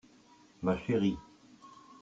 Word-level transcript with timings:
Ma 0.63 0.75
chérie. 0.83 1.19